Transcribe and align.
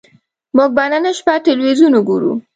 موږ 0.55 0.69
به 0.75 0.83
نن 0.91 1.05
شپه 1.17 1.33
ټلویزیون 1.45 1.93
وګورو 1.95 2.31